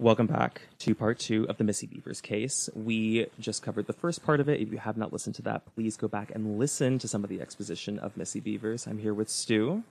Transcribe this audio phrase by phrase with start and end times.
[0.00, 2.68] Welcome back to part two of the Missy Bevers case.
[2.74, 4.60] We just covered the first part of it.
[4.60, 7.30] If you have not listened to that, please go back and listen to some of
[7.30, 8.88] the exposition of Missy Bevers.
[8.88, 9.84] I'm here with Stu,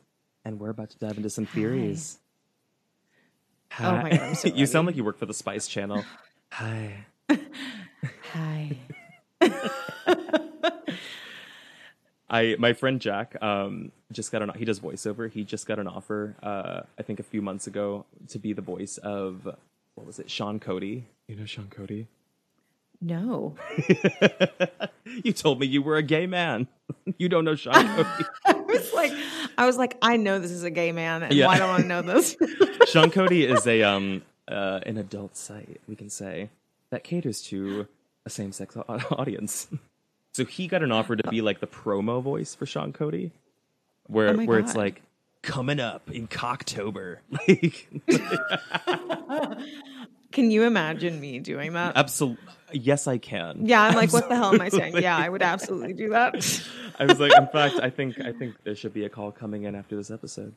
[0.43, 2.19] and we're about to dive into some theories.
[3.79, 6.03] Oh my God, I'm so you sound like you work for the Spice Channel.
[6.51, 7.05] Hi.
[8.33, 8.77] Hi.
[12.29, 15.31] I my friend Jack um just got an he does voiceover.
[15.31, 18.61] He just got an offer uh I think a few months ago to be the
[18.61, 19.47] voice of
[20.03, 20.29] what was it?
[20.29, 21.05] Sean Cody.
[21.29, 22.07] You know Sean Cody?
[22.99, 23.55] No.
[25.23, 26.67] you told me you were a gay man.
[27.17, 28.25] you don't know Sean Cody.
[28.45, 29.13] I was like,
[29.57, 31.47] I was like, I know this is a gay man, and Yeah.
[31.47, 32.35] why don't I know this?
[32.87, 36.49] Sean Cody is a um uh an adult site, we can say,
[36.89, 37.87] that caters to
[38.25, 39.69] a same sex audience.
[40.33, 43.31] So he got an offer to be like the promo voice for Sean Cody.
[44.07, 45.01] Where Oh where it's like
[45.43, 47.17] coming up in Cocktober.
[47.29, 47.87] Like
[50.31, 51.95] Can you imagine me doing that?
[51.95, 53.67] absolutely yes I can.
[53.67, 54.97] yeah, I'm like, what the hell am I saying?
[54.97, 56.33] Yeah, I would absolutely do that.
[56.99, 59.63] I was like, in fact, I think I think there should be a call coming
[59.63, 60.55] in after this episode.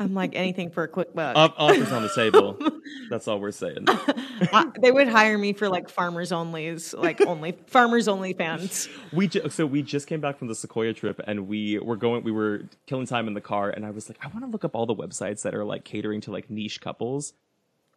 [0.00, 1.34] I'm like anything for a quick buck.
[1.36, 2.56] Off- Offers on the table.
[3.10, 3.84] That's all we're saying.
[3.88, 8.88] I- they would hire me for like farmers onlys, like only farmers only fans.
[9.12, 12.22] We ju- so we just came back from the Sequoia trip, and we were going.
[12.22, 14.64] We were killing time in the car, and I was like, I want to look
[14.64, 17.32] up all the websites that are like catering to like niche couples.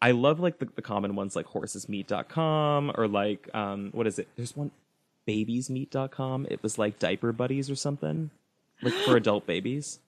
[0.02, 4.28] I love like the, the common ones like horsesmeat.com or like um what is it?
[4.36, 4.72] There's one
[5.28, 6.48] babiesmeat.com.
[6.50, 8.32] It was like diaper buddies or something,
[8.82, 10.00] like for adult babies.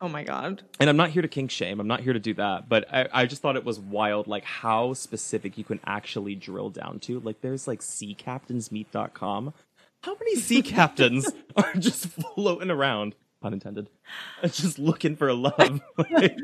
[0.00, 0.62] Oh my god.
[0.78, 1.80] and I'm not here to kink shame.
[1.80, 2.68] I'm not here to do that.
[2.68, 6.70] But I, I just thought it was wild, like how specific you can actually drill
[6.70, 7.18] down to.
[7.20, 9.54] Like there's like seacaptainsmeet.com.
[10.02, 13.88] How many sea captains are just floating around, pun intended,
[14.44, 15.80] just looking for love?
[16.10, 16.38] Like,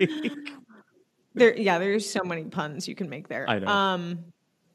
[1.34, 3.48] There, yeah, there's so many puns you can make there.
[3.48, 3.66] I know.
[3.68, 4.24] Um,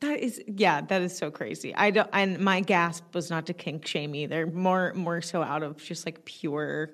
[0.01, 1.75] that is, yeah, that is so crazy.
[1.75, 4.47] I don't, and my gasp was not to kink shame either.
[4.47, 6.91] More, more so out of just like pure.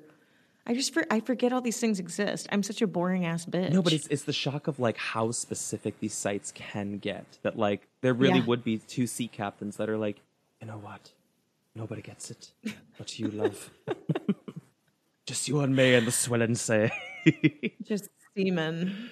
[0.68, 2.48] I just, for, I forget all these things exist.
[2.52, 3.72] I'm such a boring ass bitch.
[3.72, 7.26] no, but it's it's the shock of like how specific these sites can get.
[7.44, 8.46] That like there really Yeah.
[8.46, 10.18] would be two sea captains that are like,
[10.62, 11.12] you know what?
[11.76, 12.52] Nobody gets it,
[12.98, 13.70] but you love.
[15.28, 16.92] Just you and me and the swelling say.
[17.84, 19.10] just semen.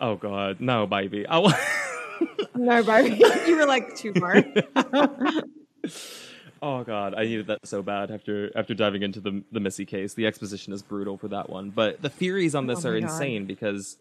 [0.00, 1.26] Oh God, no, baby.
[1.26, 1.52] I wa-
[2.54, 3.22] No, baby.
[3.46, 4.42] you were like too far.
[6.66, 10.14] Oh God, I needed that so bad after after diving into the the Missy case.
[10.14, 13.00] The exposition is brutal for that one, but the theories on this Oh are my
[13.00, 13.10] God.
[13.10, 13.96] insane because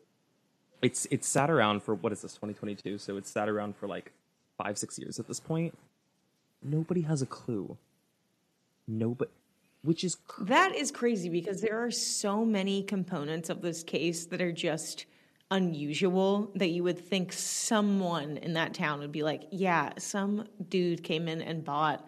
[0.82, 2.98] it's it's sat around for what is this 2022?
[2.98, 4.12] So it's sat around for like
[4.58, 5.78] five six years at this point.
[6.64, 7.78] Nobody has a clue.
[8.88, 9.32] Nobody,
[9.84, 14.26] which is cr- That is crazy because there are so many components of this case
[14.28, 15.06] that are just
[15.52, 21.04] unusual that you would think someone in that town would be like, yeah, some dude
[21.04, 22.08] came in and bought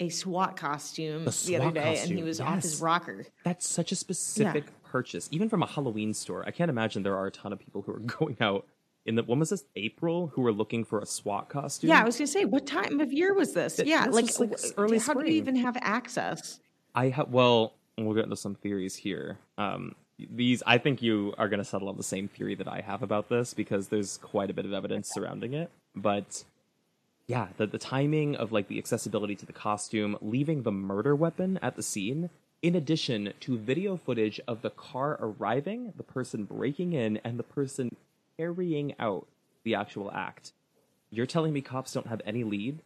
[0.00, 3.26] a SWAT costume the SWAT other day and he was off his rocker.
[3.44, 6.44] that's such a specific purchase, even from a Halloween store.
[6.46, 8.66] I can't imagine there are a ton of people who are going out
[9.06, 11.90] in the when was this April who were looking for a SWAT costume.
[11.90, 13.80] Yeah, I was gonna say, what time of year was this?
[13.84, 15.26] yeah, like, like, early how do spring.
[15.26, 16.60] you even have access?
[16.94, 19.38] I have well, we'll get into some theories here.
[19.58, 19.94] Um,
[20.30, 23.02] these I think you are going to settle on the same theory that I have
[23.02, 25.70] about this because there's quite a bit of evidence surrounding it.
[25.96, 26.44] But
[27.26, 31.58] yeah, the the timing of like the accessibility to the costume, leaving the murder weapon
[31.62, 32.30] at the scene,
[32.62, 37.44] in addition to video footage of the car arriving, the person breaking in, and the
[37.44, 37.96] person
[38.36, 39.26] carrying out
[39.64, 40.52] the actual act.
[41.10, 42.82] You're telling me cops don't have any lead?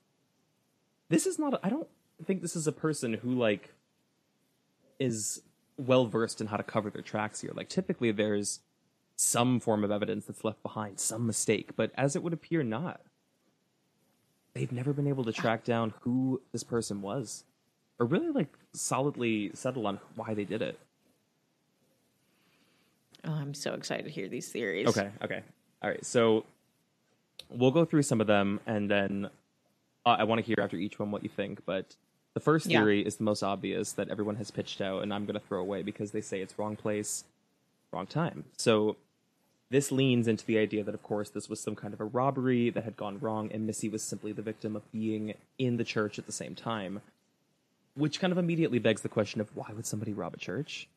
[1.08, 1.58] This is not.
[1.62, 1.88] I don't
[2.24, 3.72] think this is a person who like
[4.98, 5.42] is
[5.76, 7.52] well versed in how to cover their tracks here.
[7.54, 8.60] Like typically there's
[9.16, 13.00] some form of evidence that's left behind, some mistake, but as it would appear not.
[14.54, 17.44] They've never been able to track down who this person was
[18.00, 20.78] or really like solidly settle on why they did it.
[23.24, 24.88] Oh, I'm so excited to hear these theories.
[24.88, 25.42] Okay, okay.
[25.82, 26.04] All right.
[26.04, 26.44] So
[27.50, 29.28] we'll go through some of them and then
[30.06, 31.96] uh, I want to hear after each one what you think, but
[32.34, 32.80] the first Yeah.
[32.80, 35.60] theory is the most obvious that everyone has pitched out and I'm going to throw
[35.60, 37.24] away because they say it's wrong place,
[37.92, 38.44] wrong time.
[38.56, 38.96] So
[39.70, 42.70] this leans into the idea that of course this was some kind of a robbery
[42.70, 46.18] that had gone wrong and Missy was simply the victim of being in the church
[46.18, 47.00] at the same time.
[47.94, 50.88] Which kind of immediately begs the question of why would somebody rob a church?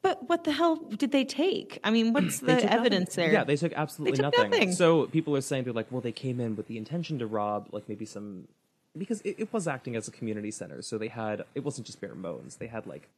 [0.00, 1.80] But what the hell did they take?
[1.84, 3.24] I mean, what's the evidence nothing.
[3.24, 3.32] there?
[3.32, 4.50] Yeah, they took absolutely They took nothing.
[4.50, 4.72] nothing.
[4.72, 7.68] So people are saying they're like, well, they came in with the intention to rob,
[7.72, 8.48] like maybe some,
[8.96, 10.80] because it, it was acting as a community center.
[10.82, 12.56] So they had, it wasn't just bare bones.
[12.56, 13.08] They had like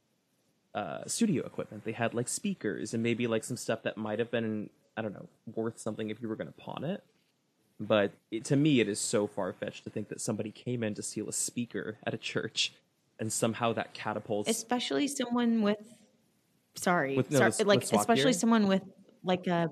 [0.75, 1.85] uh, studio equipment.
[1.85, 5.13] They had like speakers and maybe like some stuff that might have been I don't
[5.15, 7.03] know, worth something if you were going to pawn it.
[7.79, 10.95] But it, to me, it is so far fetched to think that somebody came in
[10.95, 12.75] to steal a speaker at a church,
[13.19, 14.51] and somehow that catapults.
[14.51, 15.79] especially someone with
[16.75, 18.33] sorry, With- no, sorry with- like with especially gear?
[18.35, 18.83] someone with
[19.25, 19.71] like a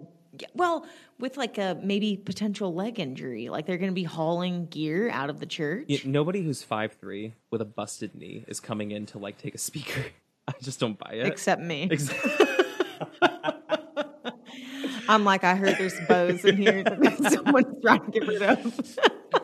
[0.54, 0.86] well
[1.18, 5.30] with like a maybe potential leg injury like they're going to be hauling gear out
[5.30, 9.06] of the church Yeah, nobody who's five three with a busted knee is coming in
[9.06, 10.04] to like take a speaker.
[10.52, 11.26] I just don't buy it.
[11.26, 11.90] except me
[15.08, 18.98] i'm like i heard there's bows in here that someone's trying to get rid of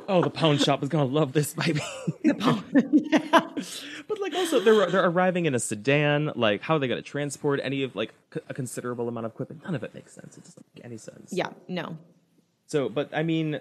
[0.08, 1.80] oh, the pawn shop is gonna love this baby.
[2.22, 3.40] The pawn, yeah.
[4.08, 6.32] but like, also they're they're arriving in a sedan.
[6.34, 9.64] Like, how are they gonna transport any of like c- a considerable amount of equipment?
[9.64, 10.36] None of it makes sense.
[10.36, 11.32] It doesn't make any sense.
[11.32, 11.96] yeah no
[12.66, 13.60] So, but I mean,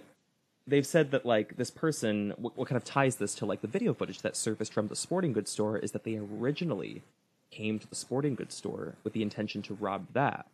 [0.68, 3.68] they've said that like this person, what, what kind of ties this to like the
[3.68, 7.04] video footage that surfaced from the sporting goods store is that they originally
[7.53, 10.47] came to the sporting goods store with the intention to rob that.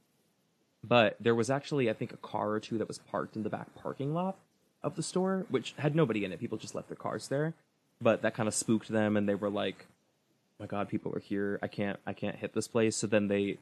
[0.84, 3.50] But there was actually, I think, a car or two that was parked in the
[3.50, 4.38] back parking lot
[4.84, 6.40] of the store, which had nobody in it.
[6.40, 7.54] People just left their cars there.
[8.02, 11.20] But that kind of spooked them, and they were like, "Oh "My God, people are
[11.20, 11.60] here!
[11.62, 13.58] I can't, I can't hit this place." So then they,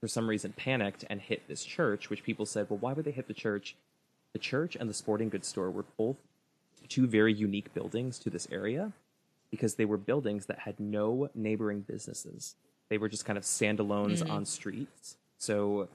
[0.00, 2.10] for some reason, panicked and hit this church.
[2.10, 3.76] Which people said, "Well, why would they hit the church?"
[4.32, 6.16] The church and the sporting goods store were both
[6.88, 8.92] two very unique buildings to this area
[9.54, 12.56] because they were buildings that had no neighboring businesses.
[12.88, 15.16] They were just kind of standalones on streets.
[15.38, 15.88] So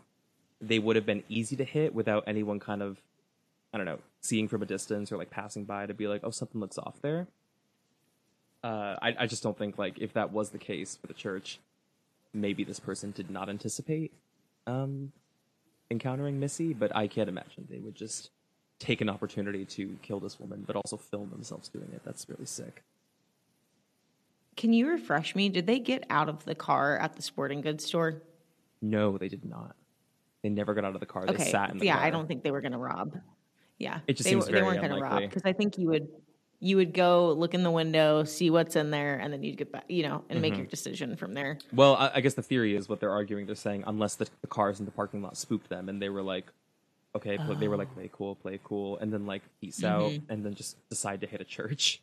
[0.61, 3.01] they would have been easy to hit without anyone kind of,
[3.73, 6.31] I don't know, seeing from a distance or like passing by to be like, oh,
[6.31, 7.27] something looks off there.
[8.63, 11.59] Uh, I, I just don't think like if that was the case for the church,
[12.33, 14.11] maybe this person did not anticipate
[14.69, 15.11] um,
[15.91, 18.29] encountering Missy, but I can't imagine they would just
[18.79, 22.01] take an opportunity to kill this woman, but also film themselves doing it.
[22.05, 22.83] That's really sick.
[24.59, 27.83] Can you refresh me did they get out of the car at the sporting goods
[27.85, 28.21] store
[28.81, 29.75] No, they did not.
[30.43, 31.25] They never got out of the car.
[31.25, 32.05] They okay sat in the yeah car.
[32.05, 33.15] i don't think they were going to rob
[33.77, 36.07] yeah It just they, seems they weren't going to rob because i think you would
[36.61, 39.71] you would go look in the window see what's in there and then you'd get
[39.71, 40.41] back you know and Mm-hmm.
[40.41, 43.45] make your decision from there Well, I, I guess the theory is what they're arguing.
[43.45, 46.21] They're saying unless the, the cars in the parking lot spooked them, and they were
[46.21, 46.47] like,
[47.15, 50.45] okay, pl- they were like, play cool, play cool, and then like peace out, and
[50.45, 52.01] then just decide to hit a church.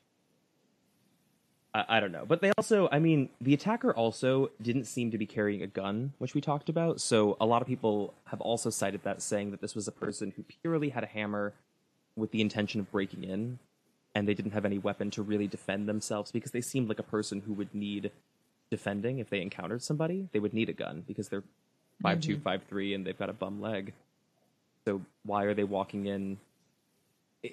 [1.77, 5.19] I, I don't know, but they also, I mean, the attacker also didn't seem to
[5.19, 7.03] be carrying a gun, which we talked about.
[7.03, 10.33] So a lot of people have also cited that, saying that this was a person
[10.35, 11.53] who purely had a hammer
[12.17, 13.59] with the intention of breaking in,
[14.15, 17.05] and they didn't have any weapon to really defend themselves because they seemed like a
[17.05, 18.11] person who would need
[18.71, 20.29] defending if they encountered somebody.
[20.33, 21.45] They would need a gun because they're
[22.01, 22.43] five two, mm-hmm.
[22.43, 23.93] five three, and they've got a bum leg.
[24.87, 26.39] So why are they walking in?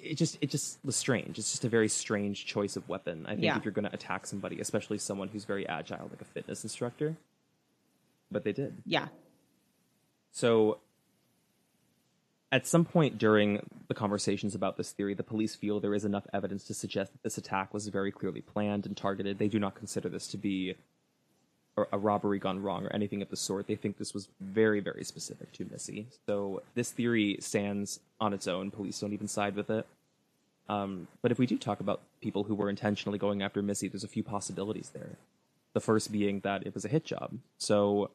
[0.02, 1.38] It, just it just was strange.
[1.38, 3.24] It's just a very strange choice of weapon.
[3.26, 3.56] I think Yeah.
[3.56, 7.16] if you're going to attack somebody, especially someone who's very agile, like a fitness instructor,
[8.30, 8.82] but they did.
[8.86, 9.08] yeah
[10.32, 10.78] So,
[12.52, 16.26] at some point during the conversations about this theory, the police feel there is enough
[16.32, 19.38] evidence to suggest that this attack was very clearly planned and targeted.
[19.38, 20.76] They do not consider this to be
[21.76, 23.66] a- robbery gone wrong or anything of the sort.
[23.66, 26.06] They think this was very, very specific to Missy.
[26.26, 28.70] So, this theory stands on its own.
[28.70, 29.86] Police don't even side with it.
[30.68, 34.04] Um, but if we do talk about people who were intentionally going after Missy, there's
[34.04, 35.10] a few possibilities there.
[35.74, 37.32] The first being that it was a hit job.
[37.58, 38.10] So,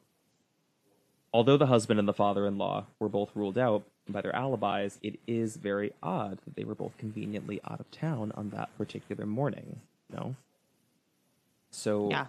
[1.32, 5.56] although the husband and the father-in-law were both ruled out by their alibis, it is
[5.56, 9.80] very odd that they were both conveniently out of town on that particular morning.
[10.12, 10.34] No.
[11.70, 12.26] So Yeah.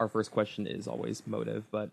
[0.00, 1.90] Our first question is always motive, but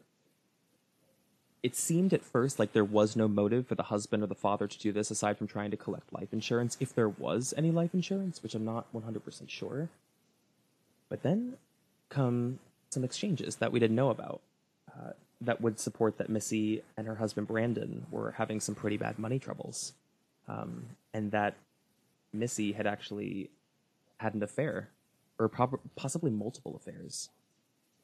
[1.61, 4.67] it seemed at first like there was no motive for the husband or the father
[4.67, 7.93] to do this aside from trying to collect life insurance, if there was any life
[7.93, 9.89] insurance, which I'm not 100% sure.
[11.09, 11.57] But then
[12.09, 12.59] come
[12.89, 14.39] some exchanges that we didn't know about
[14.89, 15.11] uh,
[15.41, 19.37] that would support that Missy and her husband Brandon were having some pretty bad money
[19.37, 19.93] troubles,
[20.47, 21.55] um, and that
[22.31, 23.49] Missy had actually
[24.17, 24.89] had an affair,
[25.37, 25.49] or
[25.95, 27.29] possibly multiple affairs,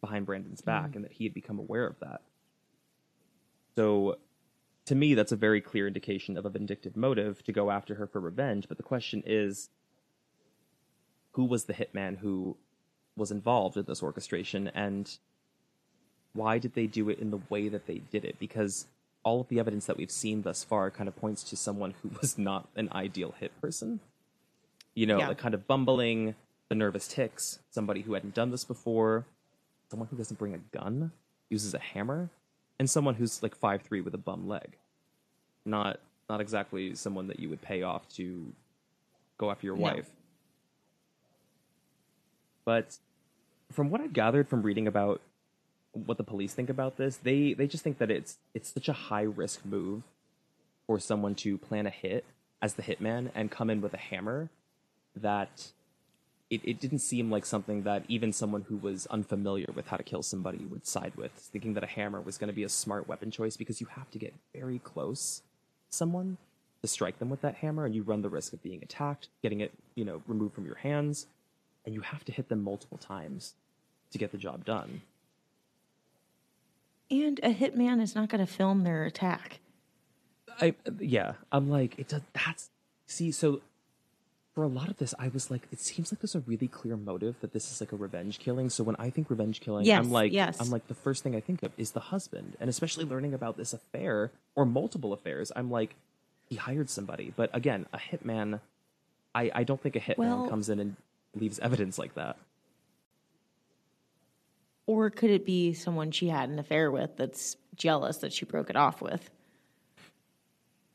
[0.04, 0.66] behind Brandon's hmm.
[0.66, 2.22] back, and that he had become aware of that.
[3.76, 4.18] So,
[4.86, 8.06] to me, that's a very clear indication of a vindictive motive to go after her
[8.06, 8.68] for revenge.
[8.68, 9.70] But the question is,
[11.32, 12.58] who was the hitman who
[13.16, 15.18] was involved in this orchestration, and
[16.34, 18.38] why did they do it in the way that they did it?
[18.40, 18.88] Because
[19.24, 22.12] all of the evidence that we've seen thus far kind of points to someone who
[22.22, 24.02] was not an ideal hit person.
[24.96, 25.30] You know, Yeah.
[25.30, 26.36] the kind of bumbling,
[26.68, 29.26] the nervous ticks, somebody who hadn't done this before,
[29.94, 31.12] someone who doesn't bring a gun,
[31.52, 32.28] uses a hammer,
[32.80, 34.76] and someone who's like five three with a bum leg.
[35.66, 38.52] Not not exactly someone that you would pay off to
[39.38, 39.84] go after your No.
[39.84, 40.10] wife.
[42.66, 42.98] But
[43.72, 45.22] from what I've gathered from reading about
[45.92, 48.94] what the police think about this, they they just think that it's it's such a
[48.94, 50.02] high risk move
[50.88, 52.26] for someone to plan a hit
[52.64, 54.50] as the hitman and come in with a hammer
[55.16, 55.68] that
[56.54, 60.04] it, it didn't seem like something that even someone who was unfamiliar with how to
[60.04, 63.08] kill somebody would side with, thinking that a hammer was going to be a smart
[63.08, 65.42] weapon choice because you have to get very close
[65.90, 66.38] to someone
[66.82, 69.62] to strike them with that hammer and you run the risk of being attacked, getting
[69.62, 71.26] it, you know, removed from your hands,
[71.86, 73.56] and you have to hit them multiple times
[74.12, 75.02] to get the job done.
[77.10, 79.60] And a hitman is not going to film their attack.
[80.62, 82.22] I yeah, I'm like it does.
[82.34, 82.70] That's
[83.08, 83.32] see.
[83.32, 83.62] So
[84.54, 86.96] for a lot of this, I was like, it seems like there's a really clear
[86.96, 88.70] motive that this is like a revenge killing.
[88.70, 90.60] So when I think revenge killing, Yes, I'm like, yes.
[90.62, 93.58] I'm like the first thing I think of is the husband, and especially learning about
[93.58, 95.52] this affair or multiple affairs.
[95.56, 95.96] I'm like,
[96.50, 98.60] he hired somebody, but again, a hitman.
[99.34, 100.96] I I don't think a hitman Well- comes in and
[101.36, 102.38] leaves evidence like that.
[104.86, 108.70] Or could it be someone she had an affair with that's jealous that she broke
[108.70, 109.30] it off with?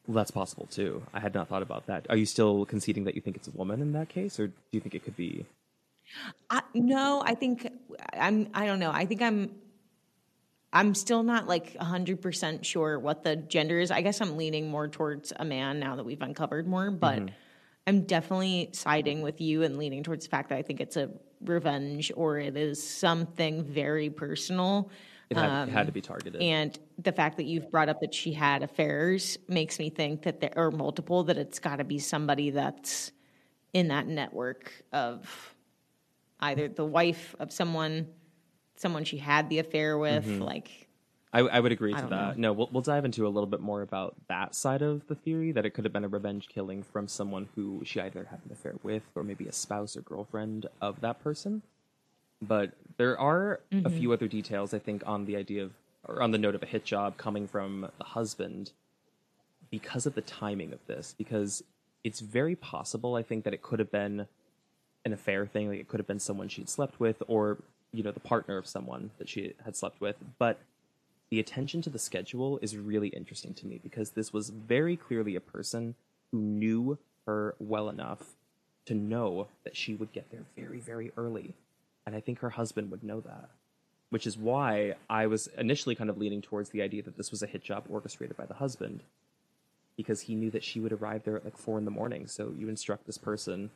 [0.09, 1.03] That's possible too.
[1.13, 2.07] I had not thought about that.
[2.09, 4.55] Are you still conceding that you think it's a woman in that case, or do
[4.73, 5.45] you think it could be?
[6.49, 7.71] I, no, I think
[8.15, 8.49] I'm.
[8.55, 8.91] I don't know.
[8.91, 9.51] I think I'm.
[10.73, 13.91] I'm still not like hundred percent sure what the gender is.
[13.91, 17.35] I guess I'm leaning more towards a man now that we've uncovered more, but mm-hmm.
[17.87, 21.11] I'm definitely siding with you and leaning towards the fact that I think it's a
[21.43, 24.91] revenge or it is something very personal.
[25.31, 26.41] It had, it had to um, be targeted.
[26.41, 30.41] And the fact that you've brought up that she had affairs makes me think that
[30.41, 33.13] there are multiple, that it's got to be somebody that's
[33.75, 35.55] in that network of
[36.41, 38.09] either the wife of someone,
[38.77, 40.43] someone she had the affair with, mm-hmm.
[40.43, 40.89] like,
[41.31, 42.39] I, I would agree to don't that.
[42.39, 45.53] No, we'll, we'll dive into a little bit more about that side of the theory
[45.53, 48.53] that it could have been a revenge killing from someone who she either had an
[48.53, 51.61] affair with or maybe a spouse or girlfriend of that person.
[52.41, 53.99] But there are a mm-hmm.
[53.99, 55.73] few other details, I think, on the idea of,
[56.07, 58.73] or on the note of a hit job coming from the husband
[59.71, 61.15] because of the timing of this.
[61.17, 61.63] Because
[62.05, 64.27] it's very possible, I think, that it could have been
[65.05, 65.69] an affair thing.
[65.69, 67.59] Like it could have been someone she'd slept with or,
[67.93, 70.17] you know, the partner of someone that she had slept with.
[70.39, 70.61] But
[71.31, 75.37] the attention to the schedule is really interesting to me because this was very clearly
[75.37, 75.95] a person
[76.31, 78.37] who knew her well enough
[78.87, 81.55] to know that she would get there very, very early.
[82.09, 83.51] And I think her husband would know that,
[84.09, 87.43] which is why I was initially kind of leaning towards the idea that this was
[87.43, 89.03] a hit job orchestrated by the husband
[89.95, 92.27] because he knew that she would arrive there at like four in the morning.
[92.27, 93.69] So you instruct this person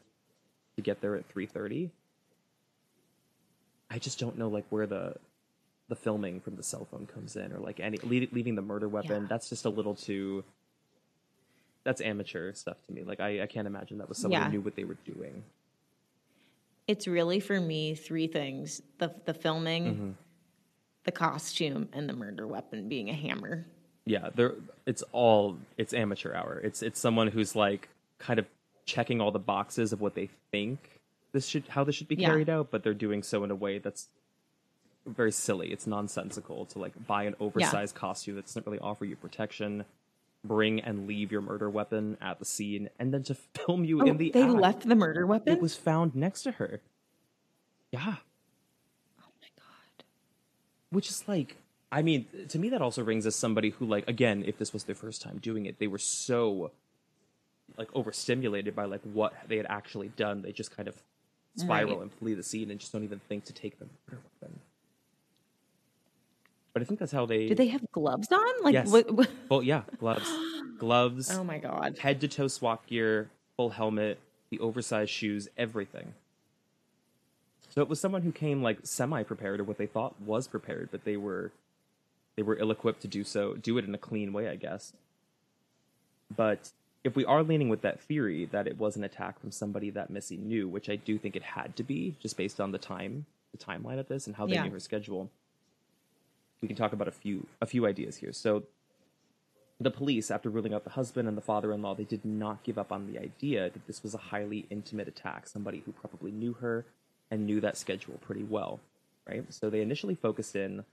[0.77, 1.91] to get there at 3.30
[3.91, 5.15] i just don't know like where the
[5.89, 8.89] the filming from the cell phone comes in or like any le- leaving the murder
[8.89, 9.29] weapon Yeah.
[9.29, 10.45] that's just a little too
[11.85, 14.47] that's amateur stuff to me like i, I can't imagine that was someone Yeah.
[14.47, 15.43] who knew what they were doing
[16.93, 18.83] it's really for me three things.
[18.99, 20.11] The, the filming, mm-hmm.
[21.05, 23.67] the costume, and the murder weapon being a hammer.
[24.05, 24.55] yeah they're
[24.87, 26.61] it's all it's amateur hour.
[26.63, 28.47] It's it's someone who's like kind of
[28.85, 30.79] checking all the boxes of what they think
[31.33, 32.29] this should how this should be Yeah.
[32.31, 34.09] carried out but they're doing so in a way that's
[35.07, 35.73] very silly.
[35.73, 39.85] It's nonsensical to like buy an oversized costume that doesn't really offer you protection
[40.45, 43.35] bring and leave your murder weapon at the scene and then to
[43.67, 44.53] film you Oh, in the they act.
[44.53, 45.53] left the murder weapon?
[45.53, 46.81] it was found next to her
[47.93, 48.17] yeah
[49.21, 50.05] oh my God.
[50.91, 51.57] which is like
[51.93, 54.85] i mean to me that also rings as somebody who like again if this was
[54.85, 56.73] their first time doing it they were so
[57.79, 60.97] like overstimulated by like what they had actually done they just kind of
[61.57, 62.03] spiral Right.
[62.03, 64.59] and flee the scene and just don't even think to take the murder weapon
[66.73, 68.63] but i think that's how they Did they have gloves on?
[68.65, 68.89] Like, Yes.
[68.91, 70.29] what, what- well yeah gloves
[70.79, 71.99] gloves Oh my God.
[71.99, 74.19] head to toe SWAT gear, full helmet,
[74.51, 76.15] the oversized shoes, everything.
[77.71, 80.89] So it was someone who came like semi prepared or what they thought was prepared,
[80.91, 81.53] but they were
[82.37, 84.93] they were ill equipped to do so, do it in a clean way, I guess.
[86.35, 86.71] But
[87.05, 90.11] if we are leaning with that theory that it was an attack from somebody that
[90.11, 93.27] Missy knew, which I do think it had to be, just based on the time,
[93.57, 94.65] the timeline of this and how they Yeah.
[94.65, 95.31] knew her schedule,
[96.63, 98.33] we can talk about a few a few ideas here.
[98.33, 98.63] So
[99.81, 102.93] the police, after ruling out the husband and the father-in-law, they did not give up
[102.93, 105.49] on the idea that this was a highly intimate attack.
[105.49, 106.87] Somebody who probably knew her
[107.31, 108.81] and knew that schedule pretty well,
[109.29, 109.45] right?
[109.53, 110.85] So they initially focused in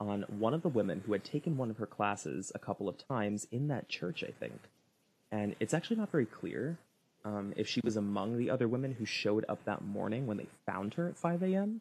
[0.00, 2.98] on one of the women who had taken one of her classes a couple of
[3.06, 4.60] times in that church, I think.
[5.30, 6.78] And it's actually not very clear
[7.24, 10.46] um, if she was among the other women who showed up that morning when they
[10.66, 11.80] found her at 5 a.m.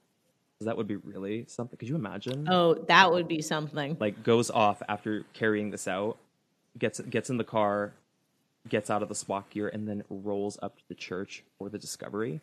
[0.66, 1.78] That would be really something.
[1.78, 2.48] Could you imagine?
[2.50, 3.98] Oh, that would be something.
[4.00, 6.18] like goes off after carrying this out,
[6.78, 7.94] gets gets in the car,
[8.70, 11.78] gets out of the SWAT gear, and then rolls up to the church for the
[11.78, 12.42] discovery.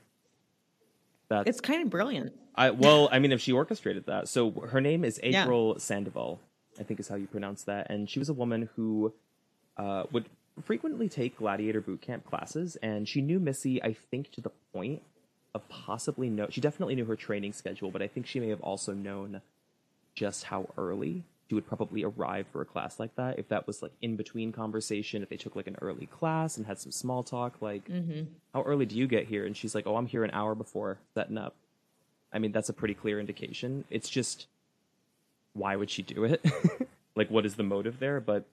[1.28, 2.32] That's It's kind of brilliant.
[2.56, 5.42] I well, I mean, if she orchestrated that, so her name is Yeah.
[5.44, 6.40] April Sandoval,
[6.78, 9.12] I think is how you pronounce that, and she was a woman who
[9.76, 10.26] uh, would
[10.62, 15.02] frequently take gladiator boot camp classes, and she knew Missy, I think, to the point
[15.59, 16.47] possibly know.
[16.50, 19.40] She definitely knew her training schedule, but I think she may have also known
[20.14, 23.38] just how early she would probably arrive for a class like that.
[23.38, 26.66] If that was like in between conversation, if they took like an early class and
[26.66, 28.23] had some small talk, like, mm-hmm.
[28.54, 29.45] how early do you get here?
[29.45, 31.57] And she's like, oh, I'm here an hour before setting up.
[32.33, 33.85] I mean, that's a pretty clear indication.
[33.90, 34.47] It's just,
[35.52, 36.45] why would she do it?
[37.16, 38.21] like, what is the motive there?
[38.21, 38.45] But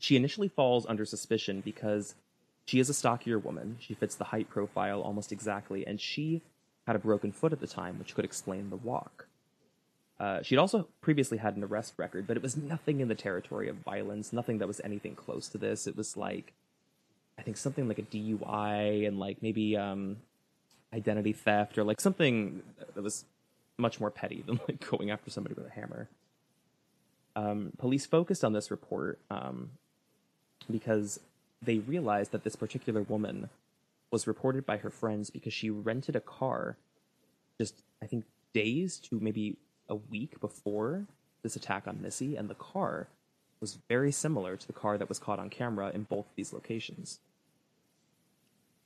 [0.00, 2.16] she initially falls under suspicion because
[2.66, 3.76] she is a stockier woman.
[3.80, 6.42] She fits the height profile almost exactly, and she
[6.86, 9.28] had a broken foot at the time, which could explain the walk.
[10.18, 13.68] Uh, she'd also previously had an arrest record, but it was nothing in the territory
[13.68, 15.86] of violence, nothing that was anything close to this.
[15.86, 16.54] It was like,
[17.38, 20.16] I think something like a DUI and like maybe um,
[20.92, 22.62] identity theft or like something
[22.94, 23.24] that was
[23.76, 26.08] much more petty than like going after somebody with a hammer.
[27.36, 29.70] Um, police focused on this report um,
[30.70, 31.20] because
[31.62, 33.48] they realized that this particular woman
[34.10, 36.76] was reported by her friends because she rented a car
[37.58, 39.56] just, I think, days to maybe
[39.88, 41.04] a week before
[41.42, 43.08] this attack on Missy, and the car
[43.60, 47.20] was very similar to the car that was caught on camera in both these locations.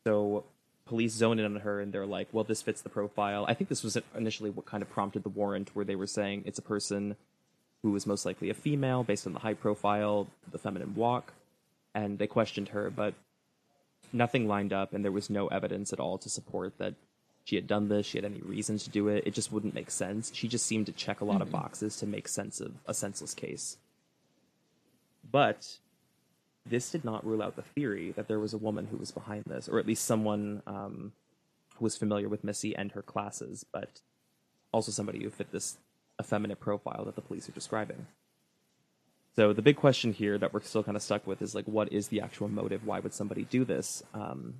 [0.04, 0.44] So
[0.86, 3.44] police zone in on her and they're like, well, this fits the profile.
[3.48, 6.42] I think this was initially what kind of prompted the warrant, where they were saying
[6.46, 7.16] it's a person
[7.82, 11.32] who is most likely a female based on the high profile, the feminine walk,
[11.94, 13.14] and they questioned her, but
[14.12, 16.94] nothing lined up, and there was no evidence at all to support that
[17.44, 18.06] she had done this.
[18.06, 19.24] She had any reason to do it.
[19.26, 20.30] It just wouldn't make sense.
[20.34, 23.34] She just seemed to check a lot of boxes to make sense of a senseless
[23.34, 23.76] case.
[25.28, 25.78] But
[26.66, 29.44] this did not rule out the theory that there was a woman who was behind
[29.46, 31.12] this, or at least someone um,
[31.76, 34.00] who was familiar with Missy and her classes, but
[34.72, 35.78] also somebody who fit this
[36.20, 38.06] effeminate profile that the police are describing.
[39.40, 41.94] So the big question here that we're still kind of stuck with is like, what
[41.94, 42.84] is the actual motive?
[42.84, 44.02] Why would somebody do this?
[44.12, 44.56] Um,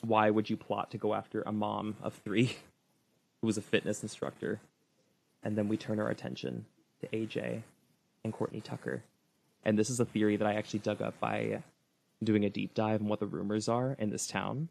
[0.00, 2.56] why would you plot to go after a mom of three
[3.42, 4.58] who was a fitness instructor?
[5.42, 6.64] And then we turn our attention
[7.02, 7.60] to AJ
[8.24, 9.02] and Courtney Tucker.
[9.66, 11.62] And this is a theory that I actually dug up by
[12.22, 14.70] doing a deep dive on what the rumors are in this town.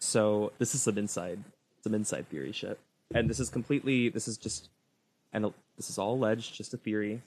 [0.00, 1.44] So this is some inside,
[1.84, 2.80] some inside theory shit.
[3.14, 4.68] And this is completely, this is just,
[5.32, 5.44] and
[5.76, 7.22] this is all alleged, just a theory.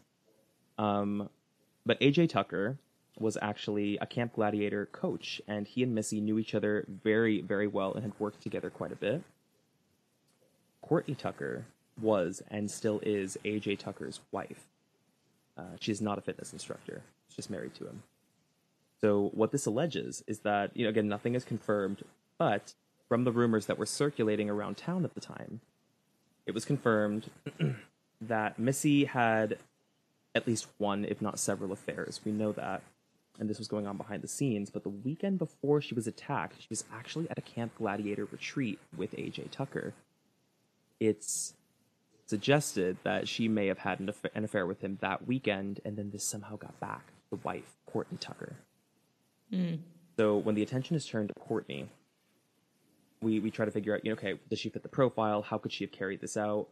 [0.77, 1.29] Um,
[1.85, 2.77] but AJ Tucker
[3.19, 7.67] was actually a Camp Gladiator coach, and he and Missy knew each other very, very
[7.67, 9.23] well and had worked together quite a bit.
[10.81, 11.65] Courtney Tucker
[11.99, 14.67] was and still is AJ Tucker's wife.
[15.57, 18.03] Uh, she's not a fitness instructor; she's married to him.
[19.01, 22.03] So what this alleges is that you know again nothing is confirmed,
[22.37, 22.73] but
[23.07, 25.61] from the rumors that were circulating around town at the time,
[26.45, 27.29] it was confirmed
[28.21, 29.57] that Missy had
[30.38, 32.21] at least one, if not several, affairs.
[32.23, 32.82] We know that
[33.39, 36.62] and this was going on behind the scenes, but the weekend before she was attacked,
[36.62, 39.93] she was actually at a Camp Gladiator retreat with AJ Tucker.
[41.00, 41.54] It's
[42.26, 45.95] suggested that she may have had an, aff- an affair with him that weekend, and
[45.95, 48.56] then this somehow got back to the wife, Courtney Tucker.
[49.52, 49.76] Hmm.
[50.17, 51.88] So when the attention is turned to Courtney,
[53.21, 55.43] we, we try to figure out, you know, okay, does she fit the profile?
[55.43, 56.67] How could she have carried this out?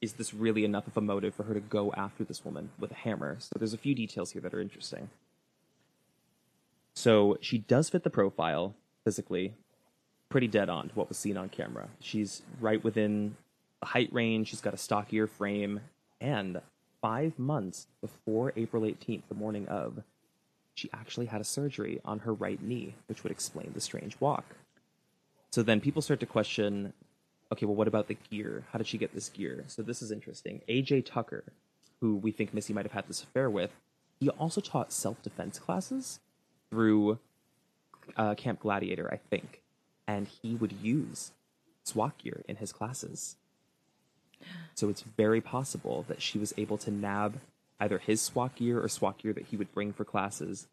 [0.00, 2.90] Is this really enough of a motive for her to go after this woman with
[2.90, 3.36] a hammer?
[3.38, 5.08] So there's a few details here that are interesting.
[6.94, 9.54] So she does fit the profile physically,
[10.28, 11.88] pretty dead on to what was seen on camera.
[12.00, 13.36] She's right within
[13.80, 14.48] the height range.
[14.48, 15.80] She's got a stockier frame,
[16.20, 16.60] and
[17.00, 20.02] five months before April 18th, the morning of,
[20.74, 24.56] she actually had a surgery on her right knee, which would explain the strange walk.
[25.52, 26.92] So then people start to question
[27.52, 28.64] okay, well, what about the gear?
[28.72, 29.64] How did she get this gear?
[29.68, 30.62] So this is interesting.
[30.68, 31.44] AJ Tucker,
[32.00, 33.70] who we think Missy might have had this affair with,
[34.18, 36.20] he also taught self defense classes
[36.70, 37.18] through
[38.16, 39.62] uh, Camp Gladiator, I think.
[40.06, 41.32] And he would use
[41.82, 43.36] SWAT gear in his classes.
[44.74, 47.40] So it's very possible that she was able to nab
[47.80, 50.66] either his SWAT gear or SWAT gear that he would bring for classes,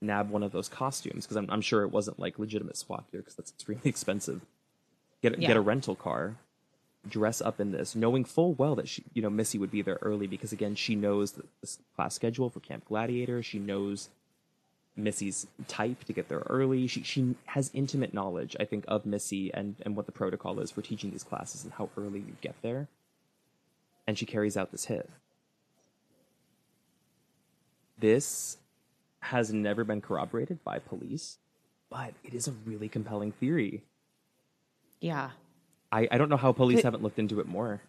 [0.00, 3.20] nab one of those costumes, because I'm, I'm sure it wasn't like legitimate SWAT gear,
[3.20, 4.42] because that's extremely expensive.
[5.22, 6.36] Get, get a rental car,
[7.06, 9.98] dress up in this, knowing full well that she, you know, Missy would be there
[10.00, 13.42] early because again, she knows the, the class schedule for Camp Gladiator.
[13.42, 14.08] She knows
[14.96, 16.86] Missy's type to get there early.
[16.86, 20.70] She she has intimate knowledge, I think, of Missy and and what the protocol is
[20.70, 22.88] for teaching these classes and how early you get there.
[24.06, 25.08] And she carries out this hit.
[27.98, 28.56] This
[29.20, 31.38] has never been corroborated by police,
[31.90, 33.82] but it is a really compelling theory.
[35.00, 35.30] Yeah.
[35.92, 37.80] I, I don't know how police Could- haven't looked into it more.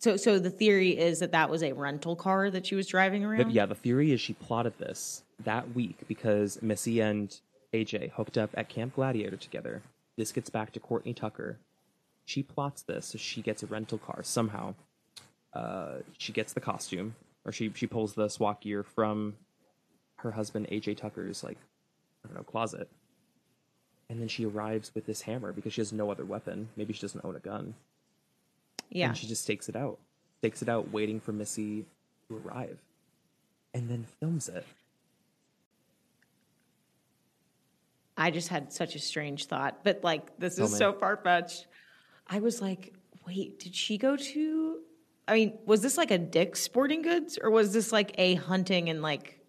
[0.00, 3.24] So, so the theory is that that was a rental car that she was driving
[3.24, 3.52] around.
[3.52, 7.34] Yeah, the theory is she plotted this that week because Missy and
[7.72, 9.80] AJ hooked up at Camp Gladiator together.
[10.18, 11.58] This gets back to Courtney Tucker.
[12.26, 14.74] She plots this so she gets a rental car somehow.
[15.54, 17.14] Uh, she gets the costume,
[17.46, 19.36] or she she pulls the SWAT gear from
[20.16, 21.56] her husband AJ Tucker's like
[22.24, 22.90] I don't know closet,
[24.08, 26.68] and then she arrives with this hammer because she has no other weapon.
[26.76, 27.74] Maybe she doesn't own a gun.
[28.90, 29.08] yeah.
[29.08, 29.98] And she just takes it out.
[30.42, 31.84] Takes it out, waiting for Missy
[32.28, 32.78] to arrive.
[33.72, 34.64] And then films it.
[38.16, 40.78] I just had such a strange thought, but like this Tell is me.
[40.78, 41.66] so far fetched.
[42.26, 42.94] I was like,
[43.26, 44.78] wait, did she go to?
[45.26, 48.88] I mean, was this like a Dick's Sporting Goods or was this like a hunting
[48.90, 49.40] and like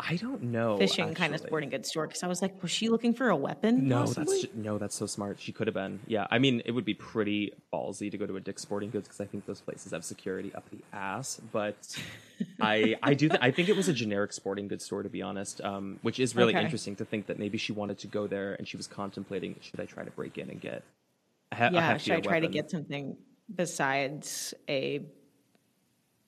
[0.00, 0.76] I don't know.
[0.76, 2.06] fishing kind of sporting goods store?
[2.08, 3.86] Because I was like, was she looking for a weapon?
[3.86, 4.40] No, possibly?
[4.42, 5.38] that's no, that's so smart.
[5.40, 6.00] She could have been.
[6.08, 9.06] Yeah, I mean, it would be pretty ballsy to go to a Dick's Sporting Goods
[9.06, 11.40] because I think those places have security up the ass.
[11.52, 11.96] But
[12.60, 15.22] I, I do, th- I think it was a generic sporting goods store to be
[15.22, 15.60] honest.
[15.60, 16.64] Um, which is really Okay.
[16.64, 19.78] interesting to think that maybe she wanted to go there and she was contemplating should
[19.80, 20.82] I try to break in and get
[21.52, 21.96] a, he- a yeah.
[21.98, 23.16] Should I try to get something
[23.54, 25.06] besides a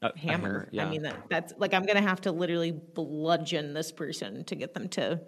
[0.03, 0.69] A- a hammer?
[0.71, 0.87] yeah.
[0.87, 4.75] I mean, that, that's like I'm gonna have to literally bludgeon this person to get
[4.75, 5.21] them to.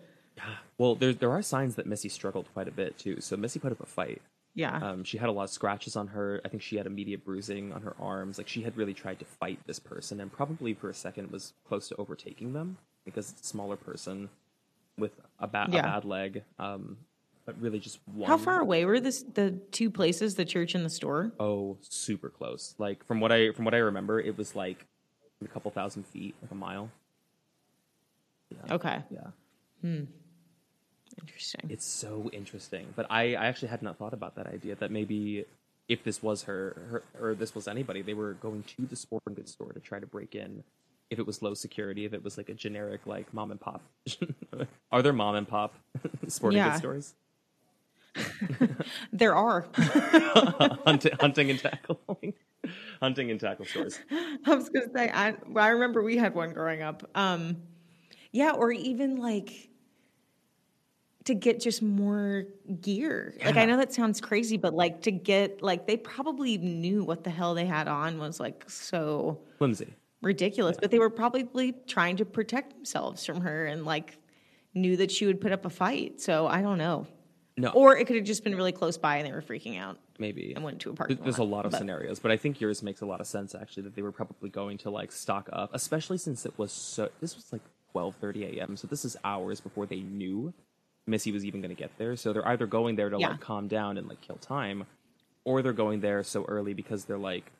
[0.76, 3.20] Well, there there are signs that Missy struggled quite a bit too.
[3.20, 4.22] So Missy put up a fight.
[4.54, 4.76] Yeah.
[4.76, 6.40] Um, she had a lot of scratches on her.
[6.44, 8.38] I think she had immediate bruising on her arms.
[8.38, 11.52] Like she had really tried to fight this person, and probably for a second was
[11.66, 14.28] close to overtaking them because it's a smaller person
[14.96, 15.81] with a, ba- Yeah.
[15.81, 16.42] a bad leg.
[16.59, 16.98] Um,
[17.48, 18.28] but really just one.
[18.28, 21.32] How far away were this the two places, the church and the store?
[21.40, 22.74] Oh, super close.
[22.76, 24.84] Like from what I from what I remember, it was like
[25.42, 26.90] a couple thousand feet, like a mile.
[28.50, 28.74] Yeah.
[28.74, 29.02] Okay.
[29.11, 29.28] Yeah.
[29.80, 30.04] Hmm.
[31.22, 31.70] Interesting.
[31.70, 32.87] It's so interesting.
[32.94, 35.46] But I, I actually had not thought about that idea that maybe
[35.88, 39.32] if this was her, her or this was anybody, they were going to the sporting
[39.34, 40.64] goods store to try to break in.
[41.08, 43.80] If it was low security, if it was like a generic like mom and pop,
[44.92, 45.74] are there mom and pop
[46.28, 46.68] sporting Yeah.
[46.68, 47.14] goods stores?
[49.12, 49.66] There are.
[49.77, 52.35] hunting, hunting and tackling,
[53.03, 53.99] hunting and tackle stores.
[54.11, 57.09] I was gonna say I well, I remember we had one growing up.
[57.14, 57.59] Um
[58.33, 59.71] yeah, or even like
[61.25, 62.44] to get just more
[62.81, 63.35] gear.
[63.44, 67.25] Like I know that sounds crazy, but like to get like they probably knew what
[67.25, 69.92] the hell they had on was like so Flimsy.
[70.23, 74.18] ridiculous, but they were probably trying to protect themselves from her and like
[74.75, 76.21] knew that she would put up a fight.
[76.21, 77.07] So I don't know.
[77.59, 79.99] No, Or it could have just been really close by and they were freaking out
[80.18, 81.51] maybe and went to a parking There's a lot.
[81.59, 83.97] lot of But- scenarios, but I think yours makes a lot of sense actually that
[83.97, 87.11] they were probably going to like stock up, especially since it was so.
[87.21, 87.62] This was like
[87.94, 90.53] 12:30 a.m., so this is hours before they knew
[91.07, 92.14] Missy was even going to get there.
[92.16, 93.31] So they're either going there to Yeah.
[93.31, 94.87] like calm down and like kill time,
[95.44, 97.51] or they're going there so early because they're like,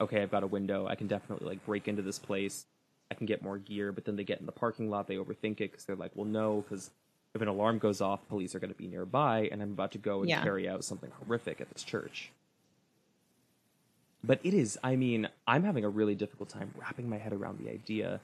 [0.00, 2.66] okay, I've got a window, I can definitely like break into this place,
[3.10, 3.90] I can get more gear.
[3.90, 6.26] But then they get in the parking lot, they overthink it because they're like, well,
[6.26, 6.90] no, because
[7.34, 9.98] if an alarm goes off, police are going to be nearby, and I'm about to
[9.98, 10.42] go and Yeah.
[10.42, 12.30] carry out something horrific at this church.
[14.24, 17.58] But it is, I mean, I'm having a really difficult time wrapping my head around
[17.58, 18.20] the idea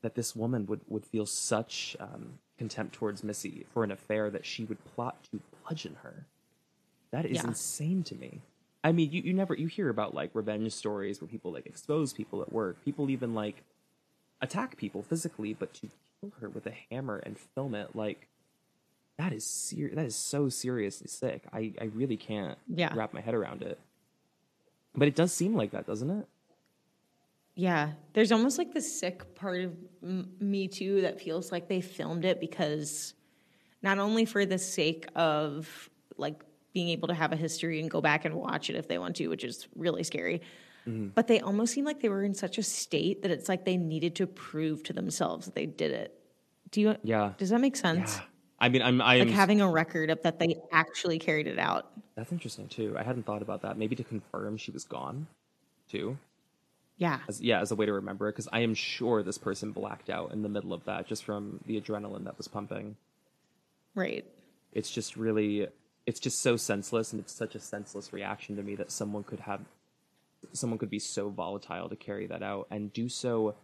[0.00, 4.46] that this woman would, would feel such um, contempt towards Missy for an affair that
[4.46, 6.26] she would plot to bludgeon her.
[7.10, 7.48] That is Yeah.
[7.48, 8.40] insane to me.
[8.82, 12.12] I mean, you, you never you hear about like revenge stories where people like expose
[12.12, 12.82] people at work.
[12.84, 13.62] People even like
[14.40, 15.90] attack people physically, but to
[16.22, 18.28] kill her with a hammer and film it like
[19.18, 21.42] that is ser- that is so seriously sick.
[21.52, 22.92] I, I really can't Yeah.
[22.94, 23.78] wrap my head around it.
[24.94, 26.26] But it does seem like that, doesn't it?
[27.54, 31.80] Yeah, there's almost like the sick part of m- me too that feels like they
[31.80, 33.14] filmed it because
[33.82, 38.00] not only for the sake of like being able to have a history and go
[38.00, 40.40] back and watch it if they want to, which is really scary,
[40.88, 41.08] Mm-hmm.
[41.14, 43.76] but they almost seem like they were in such a state that it's like they
[43.76, 46.18] needed to prove to themselves that they did it.
[46.72, 46.96] Do you?
[47.04, 47.34] Yeah.
[47.38, 48.16] Does that make sense?
[48.16, 48.22] Yeah.
[48.58, 51.58] I mean, I'm I am Like having a record of that they actually carried it
[51.58, 51.90] out.
[52.16, 52.96] That's interesting too.
[52.98, 53.76] I hadn't thought about that.
[53.76, 55.26] Maybe to confirm she was gone,
[55.88, 56.16] too.
[56.96, 57.18] Yeah.
[57.28, 60.10] As, yeah, as a way to remember it, because I am sure this person blacked
[60.10, 62.96] out in the middle of that just from the adrenaline that was pumping.
[63.94, 64.24] Right.
[64.72, 65.66] It's just really,
[66.06, 69.40] it's just so senseless, and it's such a senseless reaction to me that someone could
[69.40, 69.60] have,
[70.52, 73.56] someone could be so volatile to carry that out and do so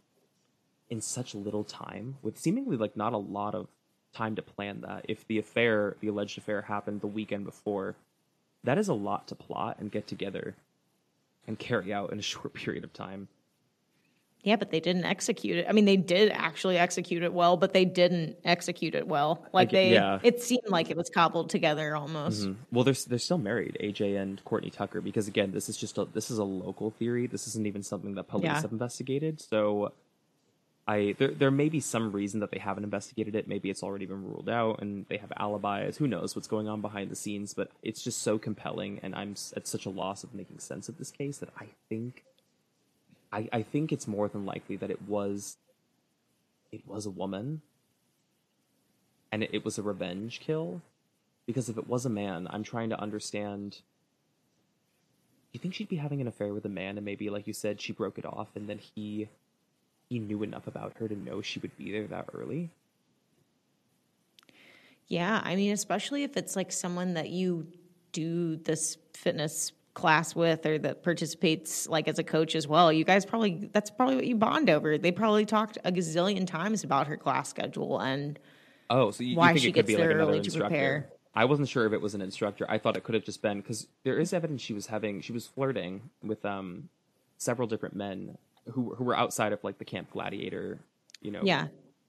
[0.88, 3.69] in such little time with seemingly like not a lot of
[4.12, 5.05] time to plan that.
[5.09, 7.97] If the affair, the alleged affair, happened the weekend before,
[8.64, 10.57] that is a lot to plot and get together
[11.47, 13.29] and carry out in a short period of time.
[14.44, 15.66] Yeah, but they didn't execute it.
[15.68, 19.44] I mean, they did actually execute it well, but they didn't execute it well.
[19.53, 20.20] Like they, yeah.
[20.22, 22.46] it seemed like it was cobbled together almost.
[22.46, 22.57] Mhm.
[22.70, 26.05] Well, they're they're still married, AJ and Courtney Tucker, because again, this is just a
[26.05, 27.27] this is a local theory.
[27.27, 28.61] This isn't even something that police Yeah.
[28.61, 29.40] have investigated.
[29.40, 29.92] So,
[30.87, 33.48] I there there may be some reason that they haven't investigated it.
[33.48, 35.96] Maybe it's already been ruled out, and they have alibis.
[35.98, 37.55] Who knows what's going on behind the scenes?
[37.55, 40.96] But it's just so compelling, and I'm at such a loss of making sense of
[40.96, 42.24] this case that I think,
[43.33, 45.57] I I think it's more than likely that it was,
[46.73, 47.62] it was a woman,
[49.33, 50.83] and it, it was a revenge kill
[51.47, 53.79] because if it was a man, I'm trying to understand.
[55.53, 57.81] You think she'd be having an affair with a man, and maybe, like you said,
[57.81, 59.29] she broke it off, and then he
[60.09, 62.71] he knew enough about her to know she would be there that early?
[65.07, 67.67] Yeah, I mean, especially if it's like someone that you
[68.12, 72.93] do this fitness class with or that participates like as a coach as well.
[72.93, 74.97] You guys probably that's probably what you bond over.
[74.97, 78.39] They probably talked a gazillion times about her class schedule and
[78.91, 80.41] Oh, so you, you Why think she it could be gets like there another early
[80.41, 80.69] to instructor?
[80.69, 81.11] prepare.
[81.35, 82.65] I wasn't sure if it was an instructor.
[82.71, 85.33] I thought it could have just been because there is evidence she was having she
[85.33, 86.89] was flirting with um
[87.37, 88.39] several different men
[88.73, 90.81] who who were outside of like the Camp Gladiator,
[91.21, 91.67] you know, yeah.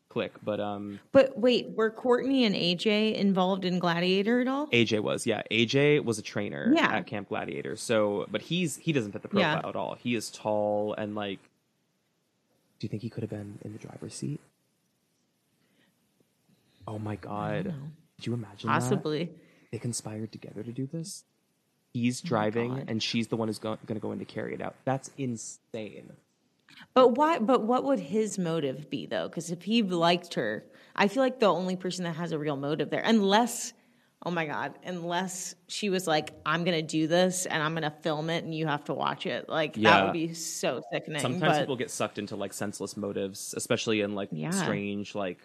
[0.10, 0.34] Clique.
[0.43, 4.67] But um, But wait, were Courtney and AJ involved in Gladiator at all?
[4.67, 5.41] AJ was, yeah.
[5.52, 6.91] AJ was a trainer Yeah.
[6.98, 7.76] at Camp Gladiator.
[7.76, 9.54] So, but he's he doesn't fit the Yeah.
[9.54, 9.95] profile at all.
[9.95, 11.39] He is tall and like.
[12.80, 14.39] Do you think he could have been in the driver's seat?
[16.88, 17.74] Oh my god!
[18.15, 18.67] Could you imagine?
[18.67, 18.74] that?
[18.80, 19.30] Possibly.
[19.72, 21.24] they conspired together to do this.
[21.93, 24.62] He's driving, Oh and she's the one who's going to go in to carry it
[24.62, 24.76] out.
[24.86, 26.12] That's insane.
[26.93, 27.39] But why?
[27.39, 29.27] But what would his motive be though?
[29.27, 32.58] Because if he liked her, I feel like the only person that has a real
[32.58, 33.73] motive there, unless,
[34.25, 38.29] oh my god, unless she was like, "I'm gonna do this and I'm gonna film
[38.29, 41.21] it and you have to watch it," like that would be so sickening.
[41.21, 44.49] Sometimes but people get sucked into like senseless motives, especially in like Yeah.
[44.51, 45.39] strange like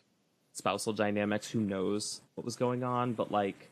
[0.52, 1.50] spousal dynamics.
[1.50, 3.12] Who knows what was going on?
[3.14, 3.70] But like,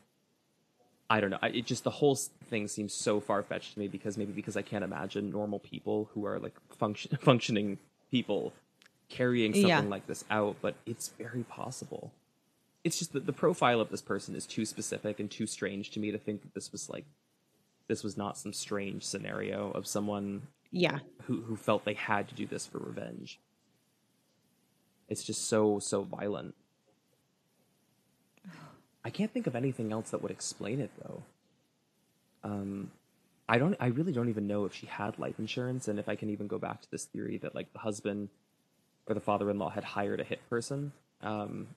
[1.13, 1.37] I don't know.
[1.41, 2.15] I, it just the whole
[2.49, 6.09] thing seems so far fetched to me because maybe because I can't imagine normal people
[6.13, 7.77] who are like function functioning
[8.09, 8.51] people
[9.09, 9.81] carrying something Yeah.
[9.81, 10.55] like this out.
[10.61, 12.11] But it's very possible.
[12.83, 15.99] It's just that the profile of this person is too specific and too strange to
[15.99, 17.05] me to think that this was like
[17.87, 22.33] this was not some strange scenario of someone yeah, who who felt they had to
[22.35, 23.39] do this for revenge.
[25.09, 26.55] It's just so so violent.
[29.05, 31.23] I can't think of anything else that would explain it though.
[32.43, 32.91] Um
[33.47, 36.15] I don't I really don't even know if she had life insurance and if I
[36.15, 38.29] can even go back to this theory that like the husband
[39.07, 40.93] or the father-in-law had hired a hit person.
[41.21, 41.67] Um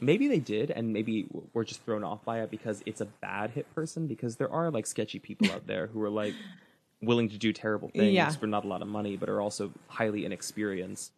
[0.00, 3.50] maybe they did and maybe we're just thrown off by it because it's a bad
[3.50, 6.34] hit person because there are like sketchy people out there who are like
[7.02, 8.28] willing to do terrible things Yeah.
[8.30, 11.12] for not a lot of money but are also highly inexperienced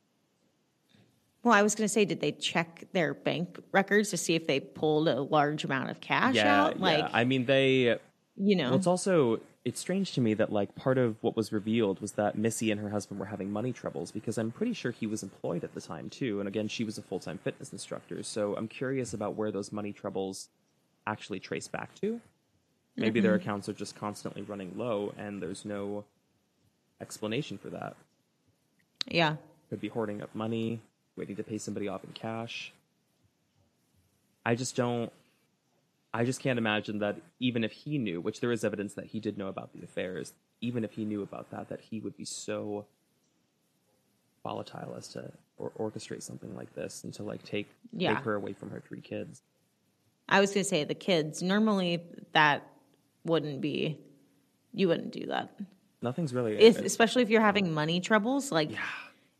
[1.46, 4.48] Well, I was going to say, did they check their bank records to see if
[4.48, 6.80] they pulled a large amount of cash yeah out?
[6.80, 8.00] Like, yeah i mean they
[8.36, 11.52] you know, well, it's also it's strange to me that like part of what was
[11.52, 14.90] revealed was that missy and her husband were having money troubles because i'm pretty sure
[14.90, 16.40] he was employed at the time too.
[16.40, 18.24] And again she was a full-time fitness instructor.
[18.24, 20.48] So i'm curious about where those money troubles
[21.06, 22.20] actually trace back to.
[22.96, 23.42] Maybe their mm-hmm.
[23.42, 26.06] accounts are just constantly running low and there's no
[27.00, 27.94] explanation for that.
[29.06, 29.36] Yeah,
[29.70, 30.80] could be hoarding up money,
[31.16, 32.72] waiting to pay somebody off in cash.
[34.44, 35.12] I just don't.
[36.14, 39.20] I just can't imagine that even if he knew, which there is evidence that he
[39.20, 42.24] did know about the affairs, even if he knew about that, that he would be
[42.24, 42.86] so
[44.42, 48.14] volatile as to or orchestrate something like this and to like take Yeah.
[48.14, 49.42] take her away from her three kids.
[50.28, 51.42] I was going to say the kids.
[51.42, 52.02] Normally,
[52.32, 52.66] that
[53.24, 53.98] wouldn't be.
[54.72, 55.50] You wouldn't do that.
[56.02, 56.56] Nothing's really.
[56.58, 58.70] if, especially if you're having money troubles like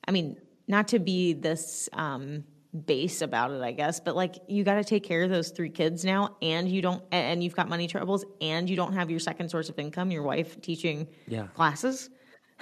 [0.08, 0.36] i mean
[0.68, 2.44] not to be this um
[2.84, 5.70] base about it i guess but like you got to take care of those three
[5.70, 9.18] kids now and you don't and you've got money troubles and you don't have your
[9.20, 11.46] second source of income your wife teaching Yeah.
[11.54, 12.10] classes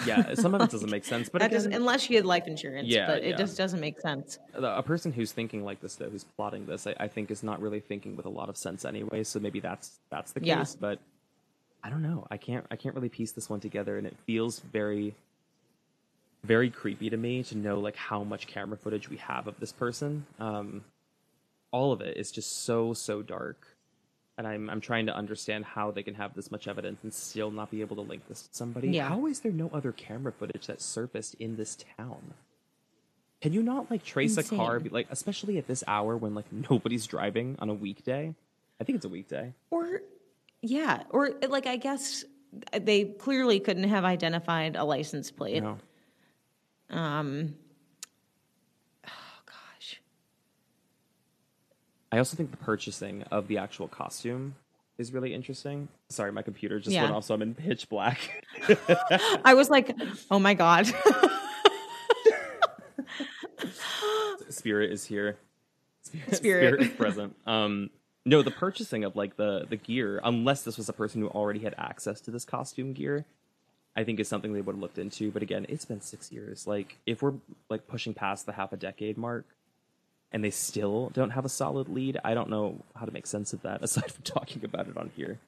[0.05, 2.49] yeah, some of it doesn't make sense, but that doesn't again, unless she had life
[2.49, 3.37] insurance Yeah, but it yeah.
[3.37, 6.97] just doesn't make sense a person who's thinking like this though who's plotting this I,
[6.99, 10.01] I think is not really thinking with a lot of sense anyway so maybe that's
[10.11, 10.65] that's the case Yeah.
[10.81, 10.99] but
[11.85, 14.59] i don't know i can't i can't really piece this one together and it feels
[14.59, 15.15] very
[16.45, 19.73] very creepy to me to know like how much camera footage we have of this
[19.73, 20.85] person um
[21.71, 23.75] all of it is just so so dark
[24.37, 27.51] and I'm I'm trying to understand how they can have this much evidence and still
[27.51, 28.89] not be able to link this to somebody.
[28.89, 29.09] Yeah.
[29.09, 32.35] How is there no other camera footage that surfaced in this town?
[33.41, 37.07] Can you not like trace a car, like especially at this hour when like nobody's
[37.07, 38.35] driving on a weekday?
[38.81, 39.53] I think it's a weekday.
[39.71, 40.01] Or,
[40.63, 42.25] yeah, or like I guess
[42.73, 45.63] they clearly couldn't have identified a license plate.
[45.63, 45.79] No.
[46.91, 47.55] Um,
[49.07, 49.11] oh
[49.47, 50.01] gosh,
[52.13, 54.55] I also think the purchasing of the actual costume
[54.99, 55.89] is really interesting.
[56.11, 57.03] Sorry, my computer just Yeah.
[57.03, 58.45] went off, so I'm in pitch black.
[59.45, 59.97] I was like,
[60.31, 60.87] oh my god.
[64.51, 65.37] Spirit is here.
[66.03, 66.83] Spirit, Spirit.
[66.83, 67.35] is present.
[67.47, 67.91] Um,
[68.27, 71.61] no, the purchasing of like the the gear, unless this was a person who already
[71.61, 73.25] had access to this costume gear,
[73.97, 75.31] I think is something they would have looked into.
[75.31, 76.67] But again, it's been six years.
[76.67, 77.35] Like if we're
[77.69, 79.47] like pushing past the half a decade mark,
[80.35, 83.53] and they still don't have a solid lead, I don't know how to make sense
[83.53, 85.39] of that aside from talking about it on here.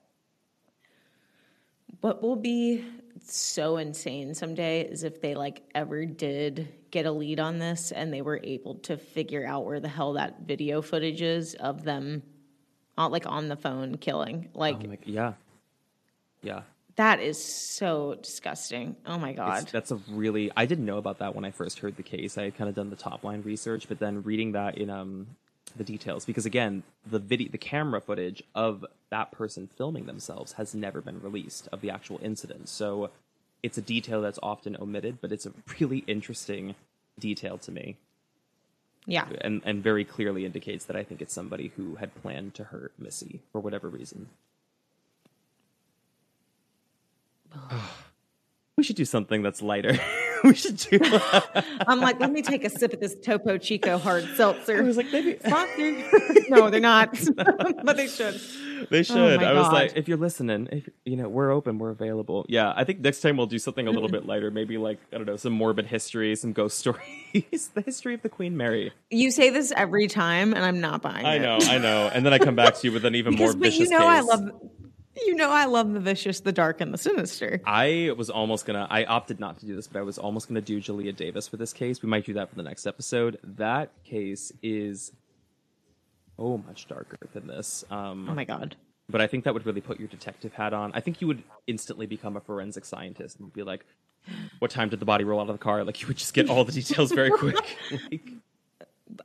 [2.00, 2.85] What will be
[3.24, 8.12] so insane someday is if they like ever did get a lead on this and
[8.12, 12.22] they were able to figure out where the hell that video footage is of them
[12.96, 14.50] on like on the phone killing.
[14.54, 15.32] Like oh I'm like, yeah,
[16.42, 16.62] yeah.
[16.96, 18.96] That is so disgusting.
[19.06, 19.68] Oh my It's- god.
[19.72, 22.37] that's a really I didn't know about that when I first heard the case.
[22.38, 25.26] I had kind of done the top line research, but then reading that in um
[25.76, 30.74] the details because again, the video the camera footage of that person filming themselves has
[30.74, 32.68] never been released of the actual incident.
[32.68, 33.11] So
[33.62, 36.74] it's a detail that's often omitted, but it's a really interesting
[37.18, 37.96] detail to me.
[39.06, 39.28] Yeah.
[39.42, 42.92] And and very clearly indicates that I think it's somebody who had planned to hurt
[42.98, 44.28] Missy for whatever reason.
[48.77, 49.99] We should do something that's lighter.
[50.45, 51.41] we should do uh,
[51.89, 54.77] I'm like, let me take a sip of this Topo Chico hard seltzer.
[54.79, 55.39] I was like, maybe
[56.51, 57.19] no, they're not.
[57.37, 58.39] but they should.
[58.91, 59.41] they oh should.
[59.41, 59.73] my I was God.
[59.73, 62.45] like, if you're listening, if you know, we're open, we're available.
[62.51, 64.51] Yeah, I think next time we'll do something a little bit lighter.
[64.51, 68.29] Maybe like I don't know, some morbid history, some ghost stories, the history of the
[68.29, 68.93] Queen Mary.
[69.11, 71.41] You say this every time, and I'm not buying I it.
[71.41, 73.61] know, I know, and then I come back to you with an even because more
[73.61, 74.51] but vicious you know I love
[75.24, 77.61] you know I love the vicious, the dark, and the sinister.
[77.64, 78.87] I was almost gonna.
[78.90, 81.57] I opted not to do this, but I was almost gonna do Julia Davis for
[81.57, 82.02] this case.
[82.02, 83.38] We might do that for the next episode.
[83.44, 85.12] That case is
[86.38, 87.85] oh much darker than this.
[87.90, 88.76] Um, Oh my god.
[89.09, 90.90] but I think that would really put your detective hat on.
[90.94, 93.87] I think you would instantly become a forensic scientist and be like,
[94.59, 96.50] "What time did the body roll out of the car?" Like you would just get
[96.50, 97.57] all the details very quick.
[98.11, 98.29] like,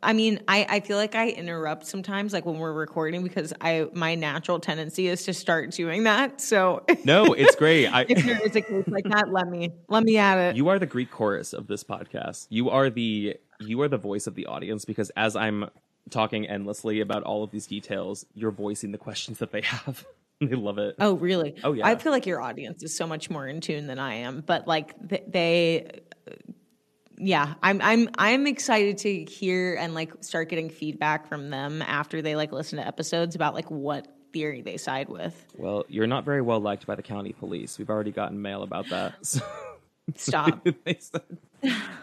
[0.04, 3.88] I mean, I, I feel like I interrupt sometimes, like when we're recording, because I
[3.94, 6.42] my natural tendency is to start doing that.
[6.42, 7.88] So no, it's great.
[7.88, 10.56] I, if there is a case like that, let me let me at it.
[10.56, 12.48] you are the Greek chorus of this podcast.
[12.50, 15.70] You are the you are the voice of the audience because as I'm
[16.10, 20.06] talking endlessly about all of these details, you're voicing the questions that they have.
[20.42, 20.96] they love it.
[21.00, 21.56] Oh, really?
[21.64, 21.86] Oh, yeah.
[21.86, 24.68] I feel like your audience is so much more in tune than I am, but
[24.68, 26.02] like th- they,
[27.22, 32.22] yeah, I'm I'm I'm excited to hear and like start getting feedback from them after
[32.22, 35.46] they like listen to episodes about like what theory they side with.
[35.56, 37.78] Well, you're not very well liked by the county police.
[37.78, 39.14] We've already gotten mail about that.
[40.16, 40.68] So Stop.
[40.84, 41.22] they, said,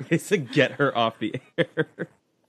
[0.08, 1.88] they said get her off the air.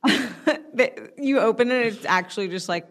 [0.74, 2.90] They- you open it, it's actually just like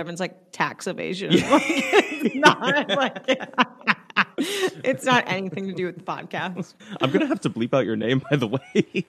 [0.00, 1.30] it's like tax evasion.
[1.30, 3.89] Like, it's not like
[4.90, 6.74] it's not anything to do with the podcast.
[7.00, 9.06] I'm gonna have to bleep out your name, by the way.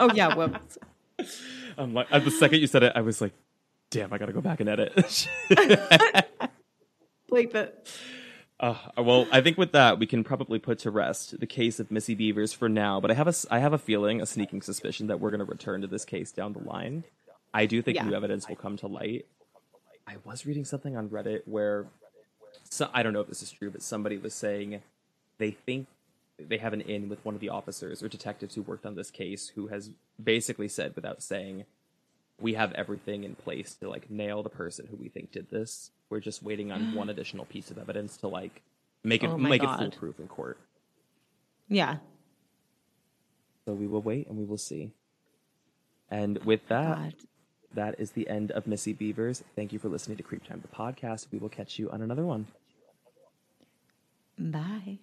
[0.00, 0.78] Oh yeah, whoops.
[1.78, 3.32] I'm like, at the second you said it, I was like,
[3.90, 4.94] damn, I gotta go back and edit.
[7.30, 7.88] Bleep it.
[8.60, 11.90] Uh, well, I think with that we can probably put to rest the case of
[11.90, 13.00] Missy Bevers for now.
[13.00, 15.44] But I have a, I have a feeling, a sneaking suspicion that we're going to
[15.44, 17.04] return to this case down the line.
[17.52, 18.04] I do think Yeah.
[18.04, 19.26] new evidence will come to light.
[20.06, 21.86] I was reading something on Reddit where,
[22.72, 24.80] so, I don't know if this is true, but somebody was saying
[25.36, 25.88] they think
[26.38, 29.10] they have an in with one of the officers or detectives who worked on this
[29.10, 29.90] case, who has
[30.22, 31.66] basically said without saying,
[32.40, 35.90] "We have everything in place to like nail the person who we think did this.
[36.08, 38.62] We're just waiting on one additional piece of evidence to like
[39.04, 39.74] make it Oh make God.
[39.74, 40.56] it foolproof in court."
[41.68, 41.98] Yeah.
[43.66, 44.92] So we will wait and we will see.
[46.10, 47.14] And with that, God.
[47.74, 49.42] that is the end of Missy Bevers.
[49.56, 51.26] Thank you for listening to CreepTime, the podcast.
[51.30, 52.46] We will catch you on another one.
[54.38, 54.98] Bye.